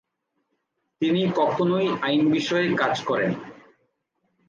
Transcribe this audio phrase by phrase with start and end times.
[1.01, 3.31] তিনি কখনই আইন বিষয়ে কাজ করেন।